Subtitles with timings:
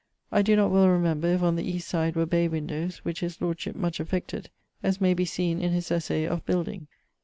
[0.31, 3.39] I doe not well remember if on the east side were bay windowes, which his
[3.39, 4.49] lordship much affected,
[4.81, 6.87] as may be seen in his essay Of Building.